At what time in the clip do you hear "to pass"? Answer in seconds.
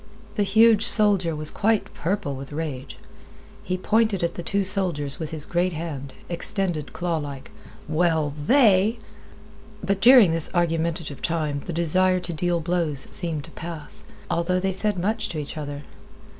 13.43-14.03